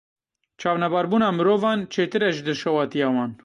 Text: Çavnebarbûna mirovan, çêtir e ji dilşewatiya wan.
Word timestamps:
Çavnebarbûna 0.59 1.29
mirovan, 1.37 1.79
çêtir 1.93 2.21
e 2.27 2.31
ji 2.35 2.41
dilşewatiya 2.45 3.07
wan. 3.15 3.31